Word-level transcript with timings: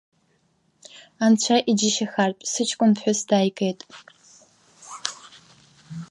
Анцәа 1.25 1.57
иџьшьахартә 1.69 2.43
сыҷкәын 2.51 2.91
ԥҳәыс 2.95 3.19
дааигеит. 3.29 3.79